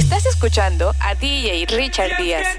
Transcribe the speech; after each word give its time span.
Estás 0.00 0.24
escuchando 0.24 0.94
a 0.98 1.14
DJ 1.14 1.66
Richard 1.66 2.16
Díaz. 2.16 2.56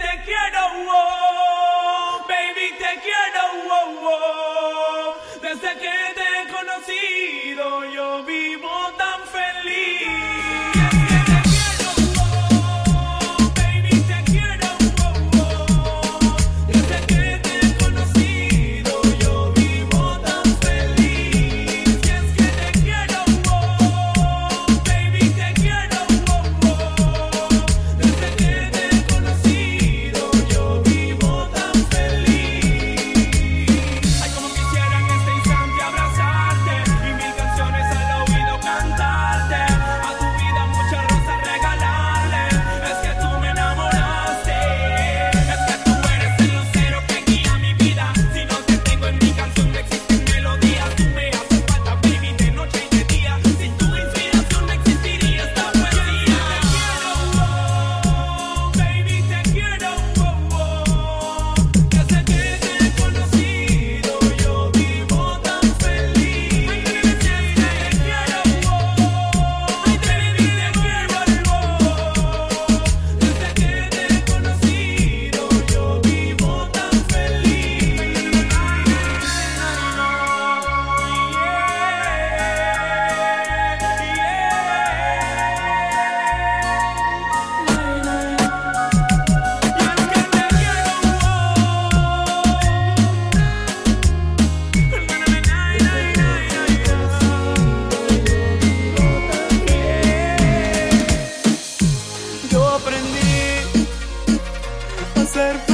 ser 105.41 105.70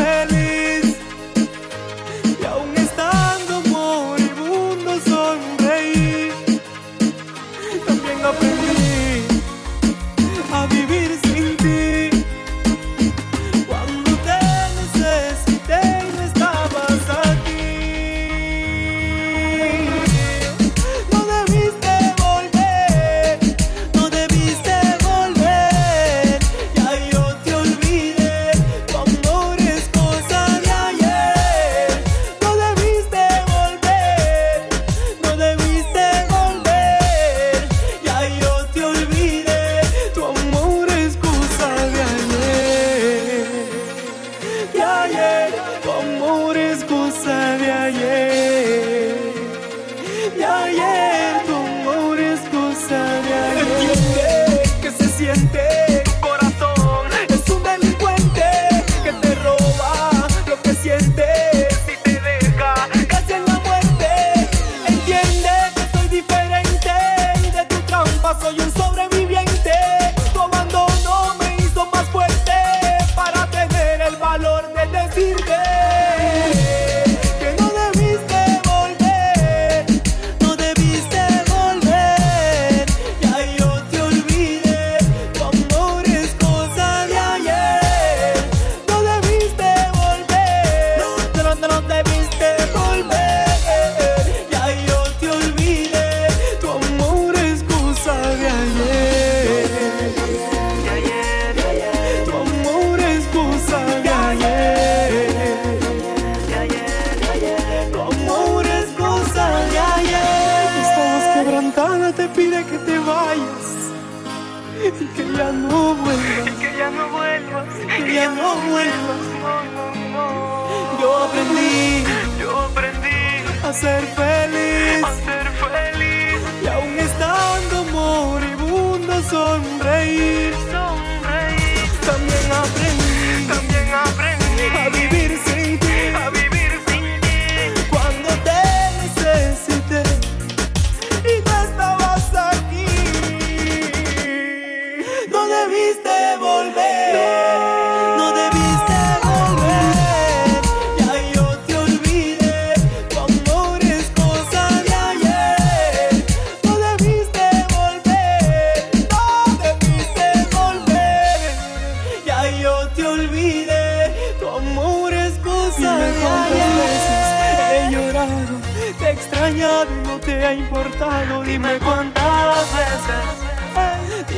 ya 115.38 115.52
no 115.52 115.96
vuelvas. 115.96 116.50
Que 116.60 116.78
ya 116.78 116.90
no 116.90 117.10
vuelvas. 117.10 117.68
Que 117.96 118.14
ya 118.14 118.30
no 118.30 118.56
vuelvas. 118.70 119.22
No, 119.44 119.56
no, 119.76 119.86
no. 120.14 121.00
Yo 121.02 121.24
aprendí. 121.26 122.04
Yo 122.40 122.60
aprendí. 122.60 123.20
A 123.64 123.74
ser 123.74 124.02
feliz. 124.22 125.04
A 125.04 125.14
ser 125.28 125.48
feliz. 125.64 126.40
Y 126.64 126.68
aún 126.68 126.98
estando 127.00 127.84
moribundo 127.92 129.22
sonreír. 129.22 130.67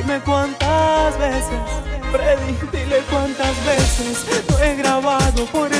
dime 0.10 0.22
cuántas 0.22 1.20
veces, 1.20 1.60
Freddy, 2.12 2.58
dile 2.72 3.04
cuántas 3.12 3.56
veces, 3.64 4.26
no 4.50 4.58
he 4.60 4.76
grabado 4.76 5.46
por 5.52 5.72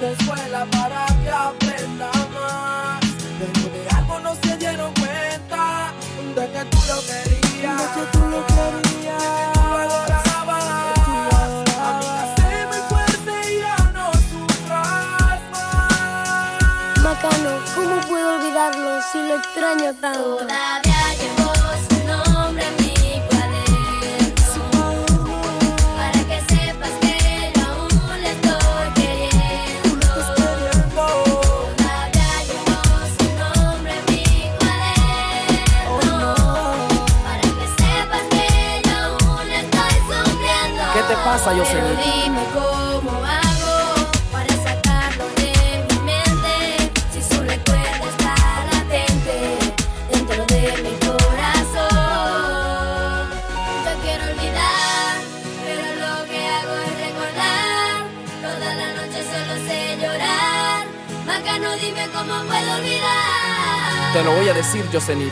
de 0.00 0.12
escuela 0.12 0.66
para 0.70 1.06
que 1.22 1.30
aprenda 1.30 2.10
más. 2.34 3.00
Pero 3.38 3.68
de 3.72 3.88
algo 3.96 4.20
no 4.20 4.34
se 4.34 4.56
dieron 4.58 4.92
cuenta 4.94 5.92
de 6.34 6.50
que 6.52 6.64
tú 6.70 6.78
lo 6.88 7.00
querías. 7.00 7.78
De 7.80 7.86
que 7.94 8.06
tú 8.12 8.20
lo 8.28 8.46
querías. 8.46 9.22
De 9.22 9.56
¿cómo 17.74 18.00
puedo 18.08 18.34
olvidarlo 18.36 19.00
si 19.12 19.18
lo 19.18 19.36
extraño 19.36 19.94
tanto? 20.00 20.85
Rosa 41.46 41.58
Yoselin. 41.58 41.96
Dime 42.02 42.44
cómo 42.52 43.12
hago 43.24 43.76
para 44.32 44.52
sacarlo 44.64 45.26
de 45.36 45.52
mi 45.88 45.98
mente. 46.00 46.54
Si 47.12 47.22
su 47.22 47.40
recuerdo 47.40 48.08
está 48.08 48.34
latente 48.72 49.36
dentro 50.10 50.44
de 50.46 50.62
mi 50.82 50.94
corazón. 51.06 51.94
Yo 53.84 53.92
quiero 54.02 54.24
olvidar, 54.24 55.14
pero 55.64 55.86
lo 56.02 56.14
que 56.26 56.40
hago 56.48 56.74
es 56.84 56.92
recordar. 57.06 57.94
Toda 58.42 58.68
la 58.74 58.88
noche 58.94 59.18
solo 59.22 59.54
sé 59.68 59.78
llorar. 60.02 60.84
Macano, 61.26 61.68
dime 61.76 62.04
cómo 62.12 62.34
puedo 62.42 62.70
olvidar. 62.74 64.12
Te 64.12 64.24
lo 64.24 64.32
voy 64.32 64.48
a 64.48 64.52
decir, 64.52 64.84
Yoselin. 64.90 65.30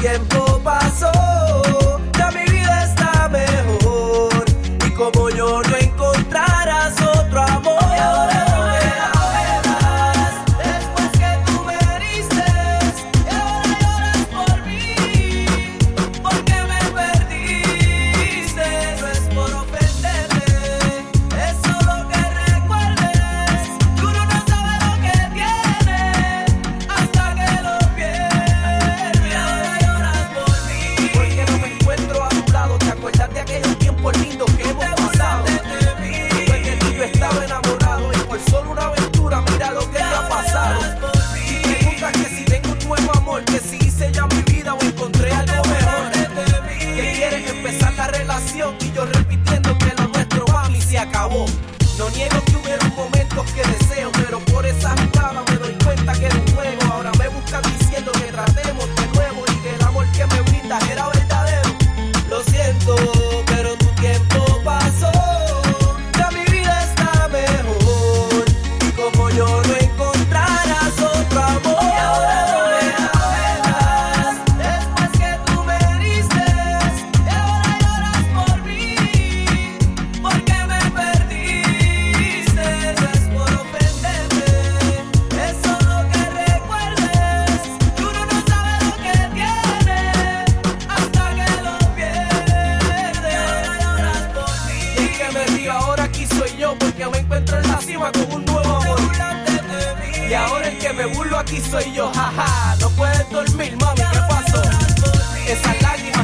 tiempo. 0.00 0.47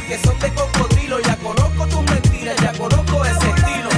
que 0.07 0.17
son 0.19 0.37
de 0.39 0.53
cocodrilo. 0.53 1.19
Ya 1.21 1.35
conozco 1.37 1.87
tus 1.87 2.03
mentiras, 2.03 2.55
ya 2.61 2.71
conozco 2.73 3.25
ese 3.25 3.49
estilo. 3.49 3.89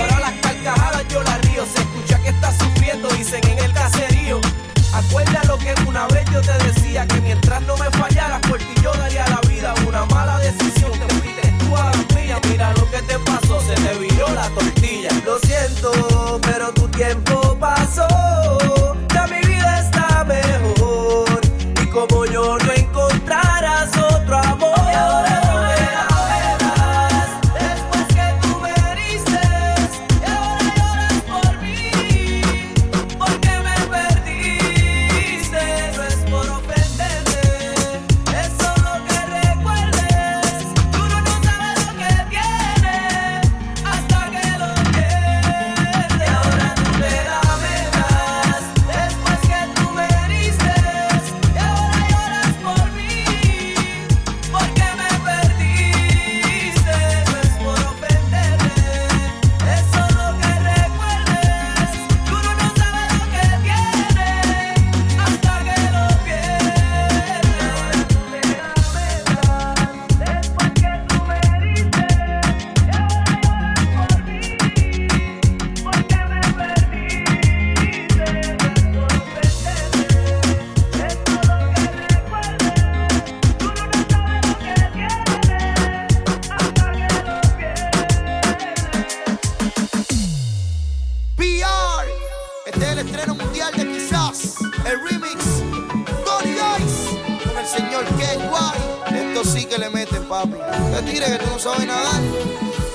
Ahora 0.00 0.20
las 0.20 0.32
carcajadas 0.40 1.08
yo 1.08 1.22
las 1.22 1.40
río. 1.42 1.64
Se 1.66 1.80
escucha 1.80 2.18
que 2.22 2.28
estás 2.28 2.56
sufriendo, 2.58 3.08
dicen 3.08 3.44
en 3.44 3.58
el 3.58 3.72
caserío. 3.72 4.40
Acuerda 4.92 5.42
lo 5.48 5.58
que 5.58 5.74
una 5.86 6.06
vez 6.08 6.24
yo 6.32 6.40
te 6.40 6.52
decía 6.64 7.06
que 7.06 7.20
mientras 7.20 7.62
no 7.62 7.76
me 7.76 7.90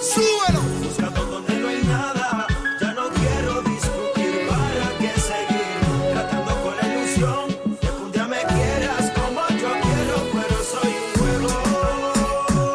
¡Súbelo! 0.01 0.61
Buscando 0.81 1.25
donde 1.25 1.59
no 1.59 1.67
hay 1.67 1.83
nada, 1.83 2.47
ya 2.79 2.93
no 2.93 3.09
quiero 3.09 3.61
discutir. 3.63 4.47
¿Para 4.47 4.97
qué 4.97 5.11
seguir? 5.19 6.13
Tratando 6.13 6.55
con 6.63 6.77
la 6.77 6.87
ilusión 6.87 7.47
de 7.49 7.77
que 7.79 7.91
un 7.91 8.11
día 8.11 8.25
me 8.27 8.37
quieras 8.37 9.11
como 9.13 9.41
yo 9.49 9.71
quiero, 9.83 10.17
pero 10.31 10.55
soy 10.63 10.91
un 11.03 11.21
huevo. 11.21 11.51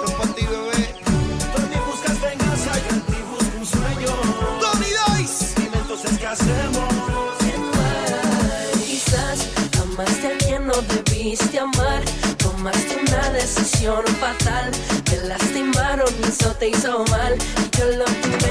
Rompa 0.04 0.24
eh. 0.24 0.34
ti, 0.36 0.46
bebé. 0.46 0.94
Tony, 1.54 1.78
buscas 1.86 2.20
venganza 2.20 2.72
y 2.76 2.94
en 2.94 3.00
ti 3.00 3.16
busco 3.30 3.58
un 3.58 3.66
sueño. 3.66 4.12
¡Tony 4.60 4.90
Dice! 5.18 5.54
Dime 5.62 5.76
entonces 5.78 6.18
qué 6.18 6.26
hacemos. 6.26 6.94
¿Quién 7.38 7.62
Más 9.96 10.22
de 10.22 10.34
bien 10.46 10.66
no 10.66 10.74
debiste 10.82 11.58
amar, 11.58 12.02
tomaste 12.36 12.96
una 12.96 13.30
decisión 13.30 14.04
fatal 14.18 14.72
eso 16.44 16.54
te 16.56 16.68
hizo 16.68 17.04
mal. 17.10 17.34
Y 17.34 17.78
yo 17.78 17.86
lo 17.96 18.04
tuve 18.04 18.43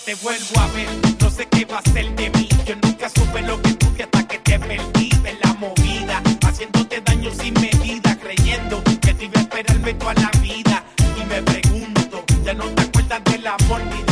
te 0.00 0.14
vuelvo 0.16 0.60
a 0.60 0.66
ver. 0.68 0.88
No 1.20 1.30
sé 1.30 1.46
qué 1.46 1.64
va 1.64 1.78
a 1.78 1.82
ser 1.90 2.14
de 2.14 2.30
mí. 2.30 2.48
Yo 2.66 2.74
nunca 2.82 3.08
supe 3.08 3.42
lo 3.42 3.60
que 3.62 3.72
tuve 3.74 4.02
hasta 4.02 4.26
que 4.26 4.38
te 4.38 4.58
perdí 4.58 5.10
de 5.22 5.38
la 5.42 5.54
movida. 5.54 6.22
Haciéndote 6.46 7.00
daño 7.00 7.30
sin 7.32 7.54
medida, 7.54 8.16
creyendo 8.18 8.82
que 8.84 9.14
te 9.14 9.24
iba 9.24 9.38
a 9.40 9.40
esperarme 9.40 9.94
toda 9.94 10.14
la 10.14 10.30
vida. 10.40 10.84
Y 11.16 11.24
me 11.24 11.42
pregunto, 11.42 12.24
ya 12.44 12.54
no 12.54 12.64
te 12.64 12.82
acuerdas 12.82 13.24
del 13.24 13.46
amor 13.46 13.80
ni 13.84 14.07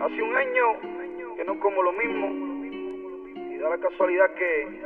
Hace 0.00 0.22
un 0.22 0.36
año 0.36 1.34
que 1.36 1.44
no 1.44 1.58
como 1.60 1.82
lo 1.82 1.92
mismo. 1.92 2.28
Y 3.54 3.58
da 3.58 3.70
la 3.70 3.78
casualidad 3.78 4.26
que, 4.34 4.82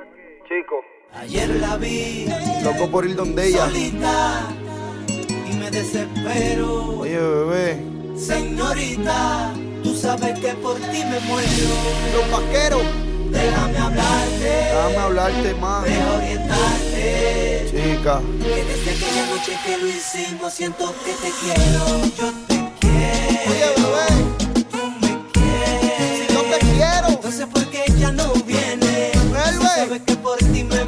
chico. 0.49 0.85
Ayer 1.13 1.49
la 1.61 1.77
vi. 1.77 2.27
Loco 2.63 2.91
por 2.91 3.05
ir 3.07 3.17
donde 3.17 3.49
ella. 3.49 3.69
Y 3.75 5.57
me 5.57 5.71
desespero. 5.71 7.01
Oye, 7.01 7.19
bebé. 7.19 7.83
Señorita, 8.17 9.55
tú 9.83 9.95
sabes 9.95 10.39
que 10.39 10.55
por 10.55 10.77
ti 10.77 11.05
me 11.05 11.21
muero. 11.21 11.71
Los 12.15 12.31
vaqueros. 12.31 12.83
Déjame 13.31 13.79
hablarte. 13.79 14.45
Déjame 14.45 14.97
hablarte 14.97 15.55
más. 15.55 15.85
Deja 15.85 16.17
orientarte. 16.17 17.65
Chica. 17.71 18.21
Que 18.43 18.65
desde 18.65 18.91
aquella 18.91 19.27
noche 19.27 19.53
que 19.65 19.79
lo 19.79 19.87
hicimos, 19.87 20.53
siento 20.53 20.95
que 21.05 21.13
te 21.13 21.31
quiero. 21.41 21.83
Yo 22.17 22.48
entonces, 27.29 27.47
¿por 27.53 27.71
qué 27.71 27.85
ella 27.89 28.11
no 28.11 28.33
viene? 28.47 29.13
Sabes 29.77 30.01
que 30.07 30.17
por 30.17 30.39
ti 30.39 30.65
me 30.65 30.88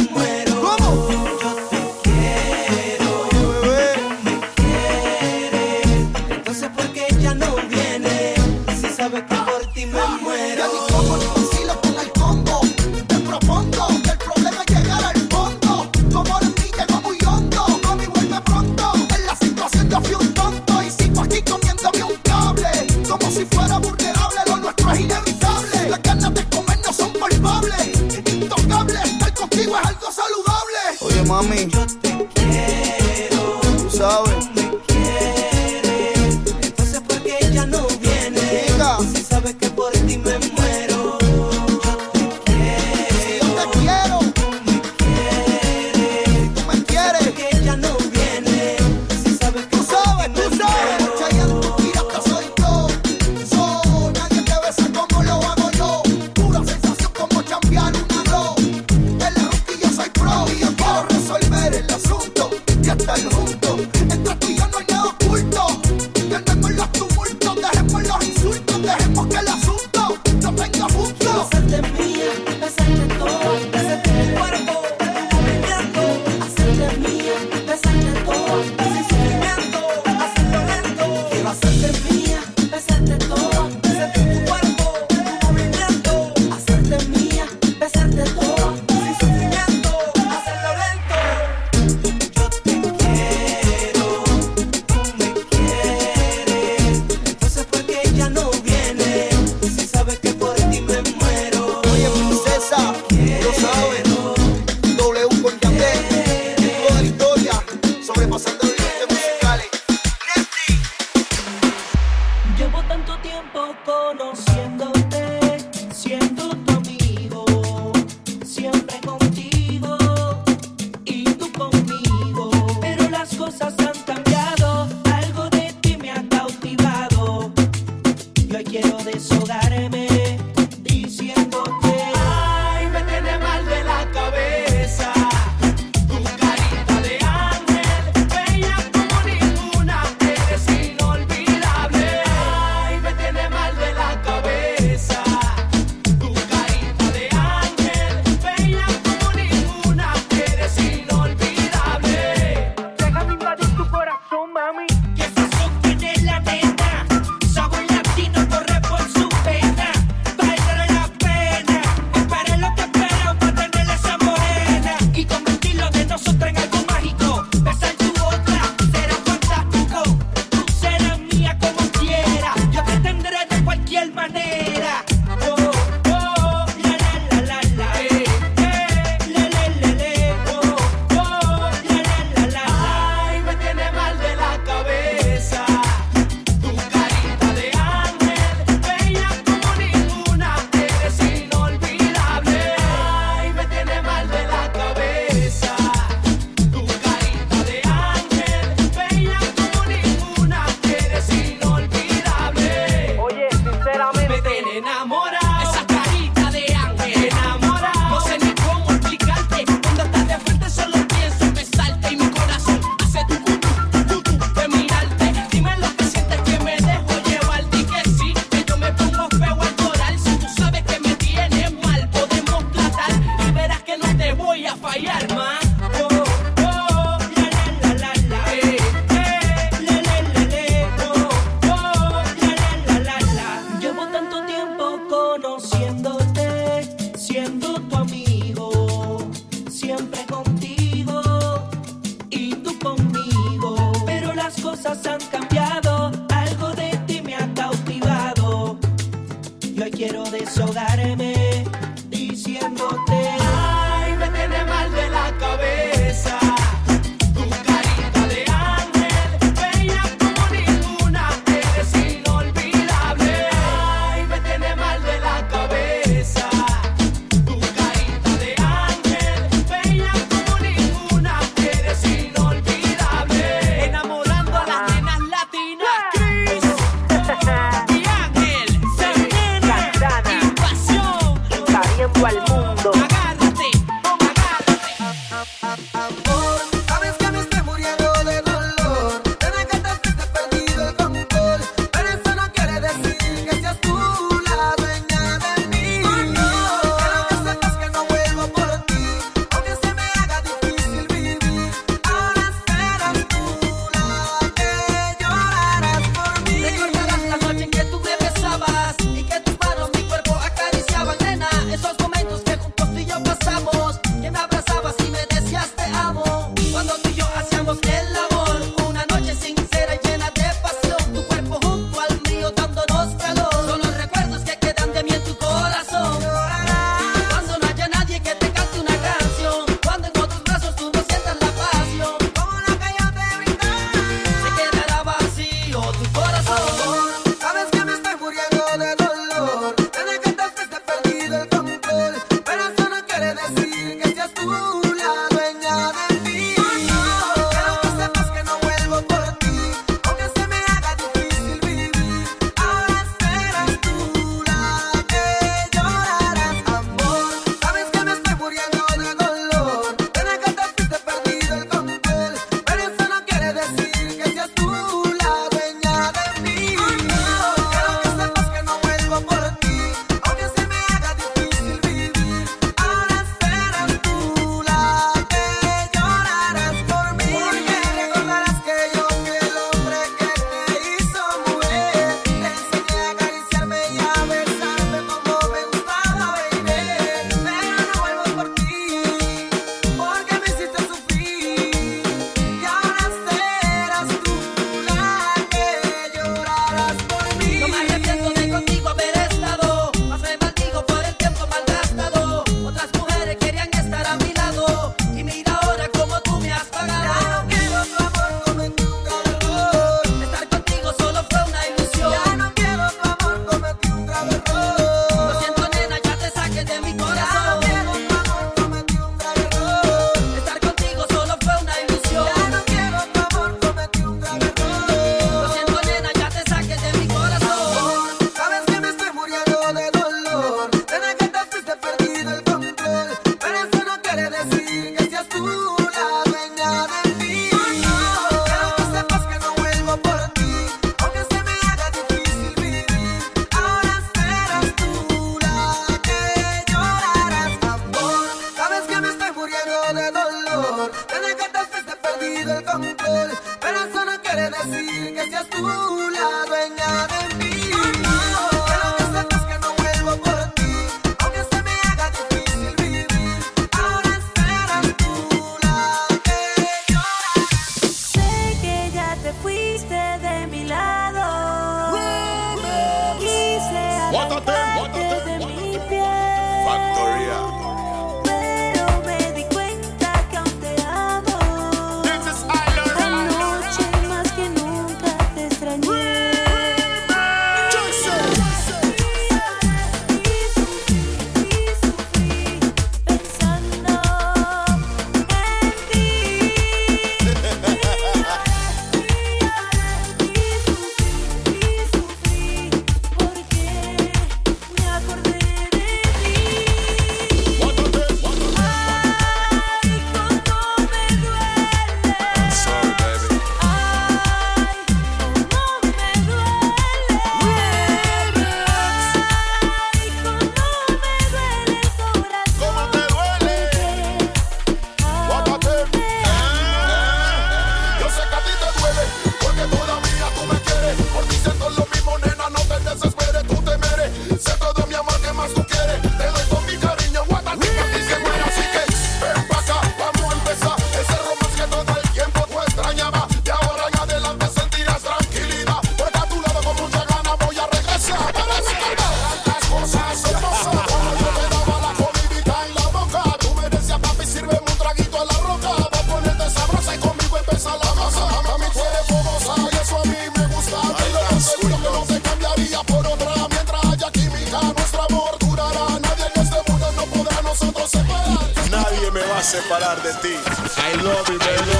I 570.92 571.02
love 571.02 571.30
it, 571.30 571.38
love 571.38 571.68
it. 571.68 571.79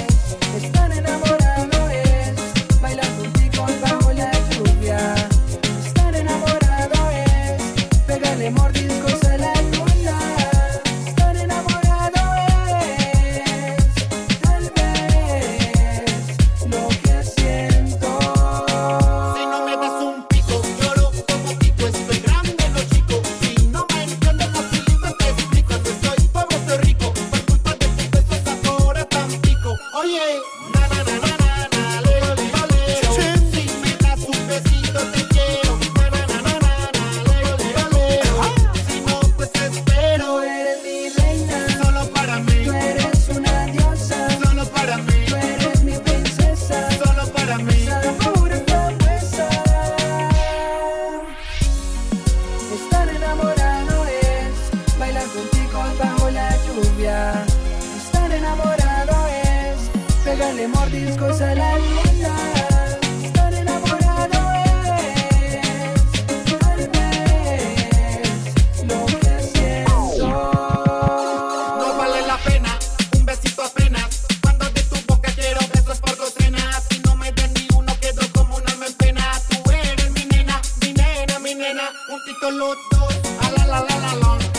juntitos 82.21 82.53
los 82.53 82.77
dos. 82.91 83.15
A 83.41 83.51
la 83.51 83.65
la 83.67 83.81
la 83.81 83.99
la 83.99 84.15
la. 84.15 84.50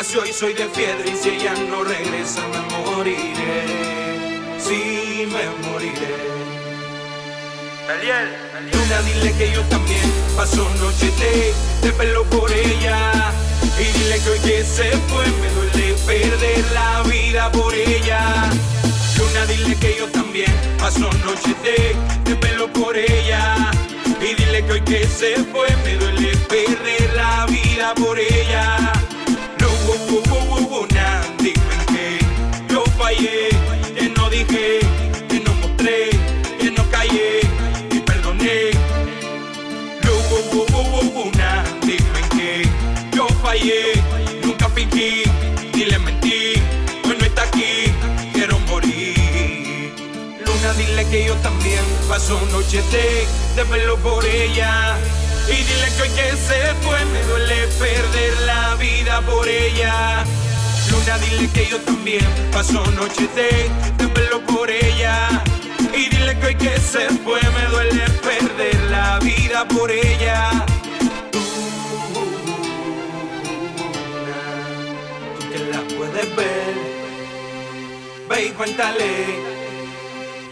Casi 0.00 0.16
hoy 0.16 0.32
soy 0.32 0.54
de 0.54 0.64
piedra 0.68 1.04
y 1.06 1.14
si 1.14 1.28
ella 1.28 1.52
no 1.68 1.84
regresa 1.84 2.40
me 2.48 2.60
moriré. 2.78 3.66
Sí, 4.58 5.26
me 5.26 5.68
moriré. 5.68 6.16
Luna, 8.72 9.02
dile 9.02 9.32
que 9.36 9.52
yo 9.52 9.60
también 9.64 10.00
paso 10.34 10.66
noche 10.80 11.10
de, 11.20 11.52
de 11.86 11.92
pelo 11.92 12.24
por 12.30 12.50
ella. 12.50 13.30
Y 13.78 13.98
dile 13.98 14.18
que 14.20 14.30
hoy 14.30 14.38
que 14.38 14.64
se 14.64 14.90
fue 15.08 15.26
me 15.26 15.50
duele 15.50 15.94
perder 16.06 16.64
la 16.72 17.02
vida 17.02 17.52
por 17.52 17.74
ella. 17.74 18.48
Luna, 19.18 19.44
dile 19.44 19.76
que 19.76 19.96
yo 19.98 20.06
también 20.08 20.52
paso 20.78 21.10
noche 21.26 21.54
de, 21.62 21.94
de 22.24 22.36
pelo 22.36 22.72
por 22.72 22.96
ella. 22.96 23.70
Y 24.18 24.34
dile 24.34 24.64
que 24.64 24.72
hoy 24.72 24.80
que 24.80 25.06
se 25.06 25.34
fue 25.52 25.68
me 25.84 25.96
duele 25.96 26.34
perder 26.48 27.12
la 27.14 27.44
vida 27.44 27.92
por 27.96 28.18
ella. 28.18 28.99
Fallé, 33.10 33.48
que 33.96 34.08
no 34.10 34.30
dije, 34.30 34.80
que 35.28 35.40
no 35.40 35.52
mostré, 35.54 36.10
que 36.60 36.70
no 36.70 36.88
callé 36.90 37.40
y 37.90 38.00
perdoné. 38.00 38.70
Nah, 41.36 41.64
dime 41.82 42.22
que 42.30 42.68
yo 43.14 43.26
fallé, 43.42 43.94
nunca 44.42 44.68
fingí, 44.68 45.24
ni 45.74 45.84
le 45.84 45.98
mentí, 45.98 46.54
hoy 47.04 47.16
no 47.18 47.24
está 47.26 47.42
aquí, 47.42 47.92
quiero 48.32 48.58
morir. 48.60 49.92
Luna, 50.44 50.72
dile 50.78 51.04
que 51.10 51.26
yo 51.26 51.34
también 51.36 51.84
paso 52.08 52.40
noches 52.52 52.84
de, 52.92 53.26
de 53.56 53.64
verlo 53.64 53.96
por 53.98 54.24
ella. 54.24 54.96
Y 55.48 55.56
dile 55.68 55.88
que 55.96 56.02
hoy 56.02 56.10
que 56.10 56.36
se 56.36 56.74
fue 56.82 57.04
me 57.06 57.22
duele 57.24 57.66
perder 57.78 58.40
la 58.46 58.74
vida 58.76 59.20
por 59.22 59.48
ella. 59.48 60.24
Luna, 60.90 61.18
dile 61.18 61.48
que 61.52 61.66
yo 61.66 61.78
también 61.80 62.24
paso 62.52 62.84
noches 62.92 63.28
de, 63.34 63.70
verlo 64.14 64.40
por 64.46 64.70
ella. 64.70 65.42
Y 65.94 66.08
dile 66.08 66.38
que 66.38 66.46
hoy 66.46 66.54
que 66.56 66.80
se 66.80 67.08
fue 67.24 67.40
me 67.40 67.66
duele 67.70 68.04
perder 68.22 68.80
la 68.90 69.18
vida 69.20 69.66
por 69.68 69.90
ella. 69.90 70.64
Tú 71.30 71.40
que 75.52 75.58
la 75.58 75.80
puedes 75.96 76.36
ver, 76.36 76.74
ve 78.28 78.46
y 78.46 78.50
cuéntale 78.50 79.60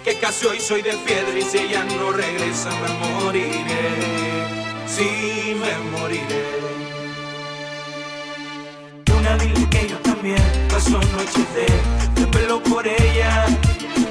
que 0.04 0.14
casi 0.18 0.46
hoy 0.46 0.60
soy 0.60 0.82
de 0.82 0.92
piedra 1.06 1.38
y 1.38 1.42
si 1.42 1.58
ella 1.58 1.84
no 1.84 2.12
regresa 2.12 2.70
me 2.70 2.88
moriré. 3.22 4.38
Sí, 4.86 5.54
me 5.60 5.98
moriré. 5.98 6.87
También 10.28 10.68
paso 10.68 10.90
noches 10.90 11.46
de, 11.54 12.20
de 12.20 12.26
pelo 12.26 12.62
por 12.62 12.86
ella. 12.86 13.46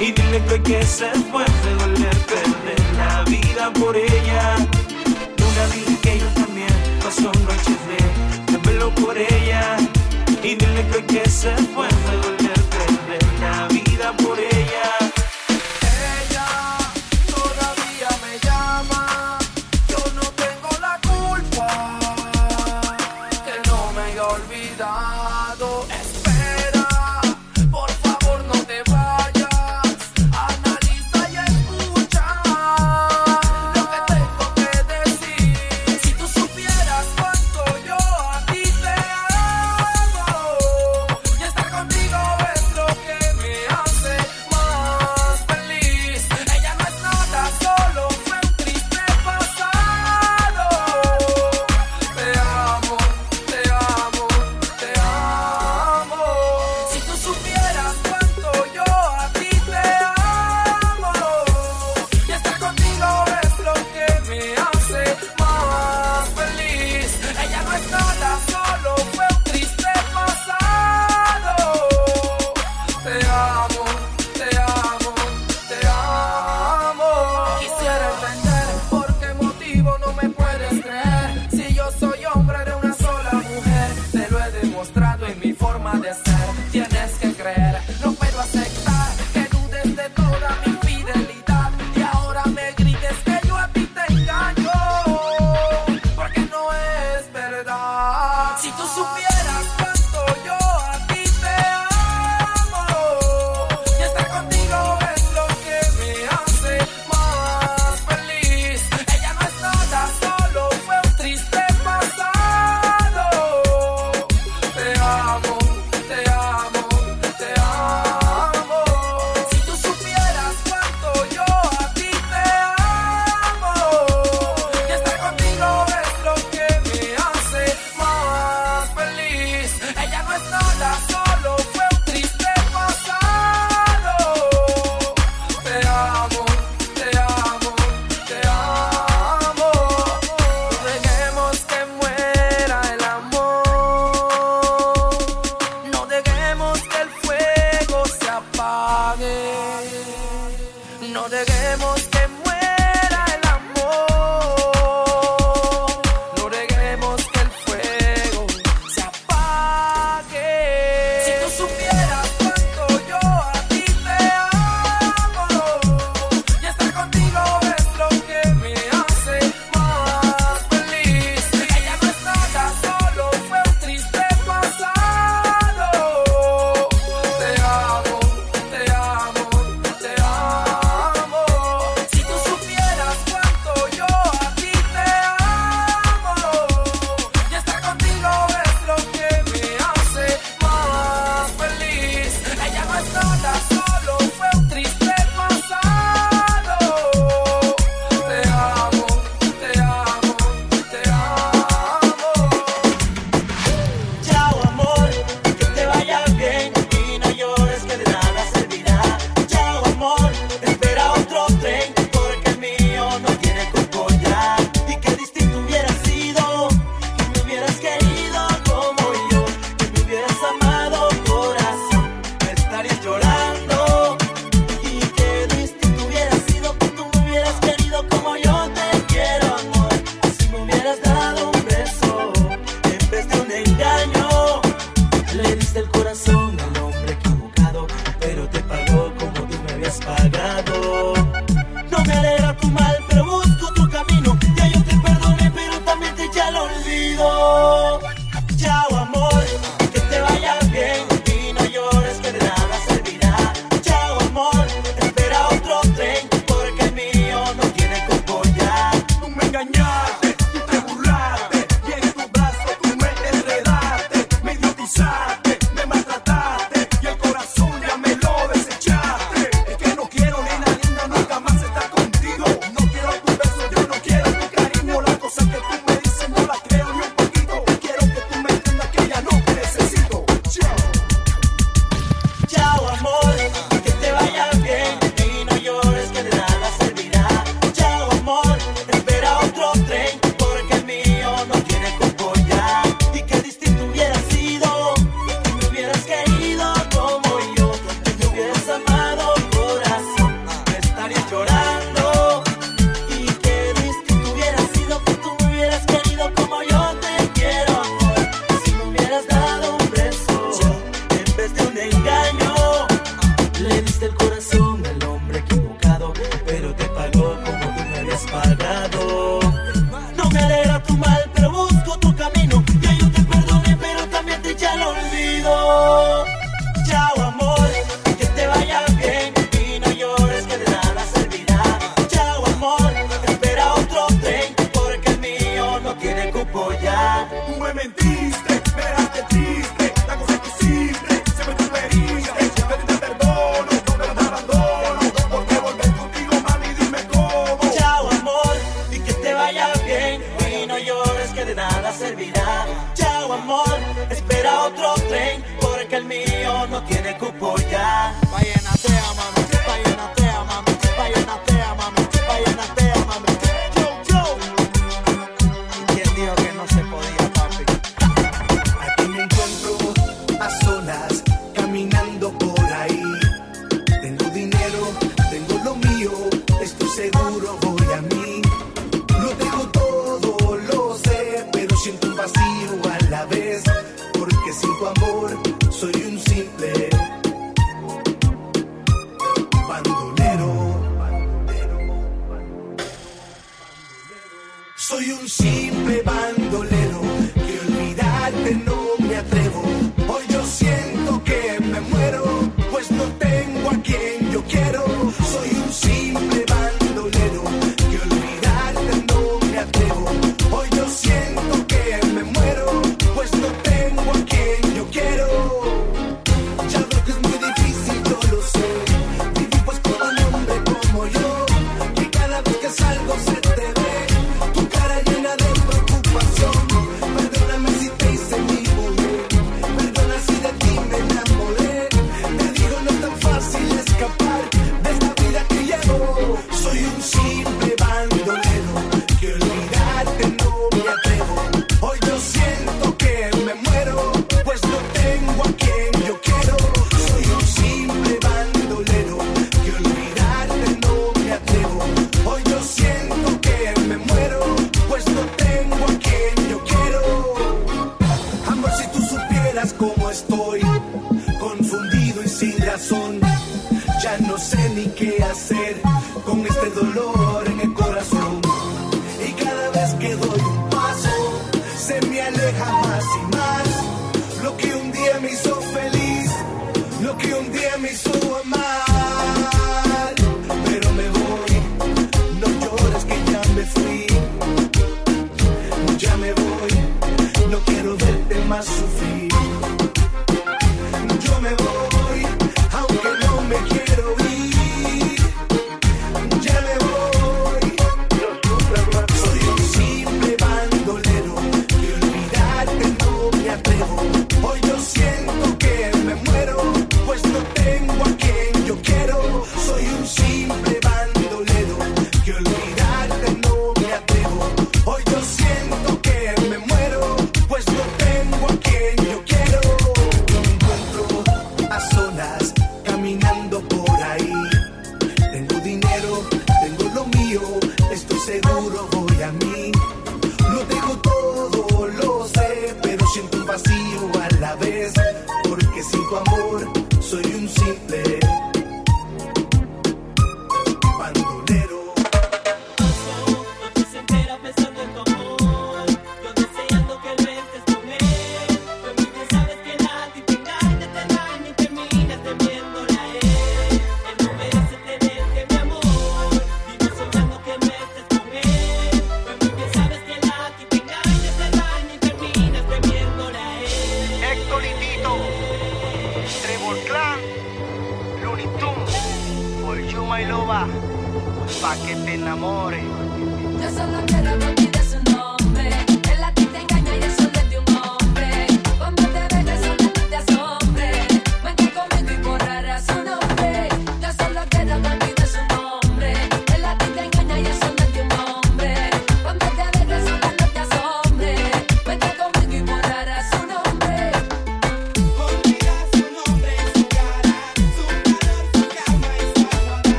Y 0.00 0.12
dile 0.12 0.42
que 0.48 0.62
que 0.62 0.82
se 0.84 1.08
fue 1.30 1.44
me 1.64 1.84
duele 1.84 2.10
perder 2.26 2.80
la 2.96 3.22
vida 3.24 3.72
por 3.72 3.96
ella. 3.96 4.56
Luna, 5.38 5.66
dile 5.74 5.98
que 6.00 6.18
yo 6.18 6.26
también 6.28 6.72
paso 7.02 7.32
noches 7.32 7.78
de, 7.88 8.52
de 8.52 8.58
pelo 8.58 8.94
por 8.94 9.16
ella. 9.18 9.76
Y 10.42 10.54
dile 10.54 10.86
que 10.92 11.04
que 11.06 11.28
se 11.28 11.54
fue 11.74 11.88
me 11.88 12.16
duele 12.22 12.54
perder 12.70 13.24
la 13.40 13.68
vida 13.68 14.12
por. 14.16 14.38
Ella 14.38 14.95